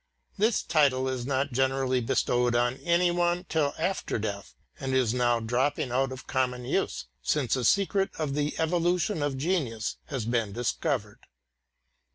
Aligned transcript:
This 0.35 0.63
title 0.63 1.07
is 1.07 1.27
not 1.27 1.51
generally 1.51 2.01
bestowed 2.01 2.55
on 2.55 2.77
any 2.77 3.11
one 3.11 3.43
till 3.43 3.75
after 3.77 4.17
death 4.17 4.55
and 4.79 4.95
is 4.95 5.13
now 5.13 5.39
dropping 5.39 5.91
out 5.91 6.11
of 6.11 6.25
common 6.25 6.65
use, 6.65 7.05
since 7.21 7.53
the 7.53 7.63
secret 7.63 8.09
of 8.17 8.33
the 8.33 8.55
evolution 8.57 9.21
of 9.21 9.37
genius 9.37 9.97
has 10.05 10.25
been 10.25 10.53
discovered. 10.53 11.19